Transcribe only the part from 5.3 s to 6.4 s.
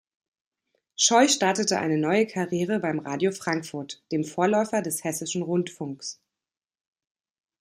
Rundfunks.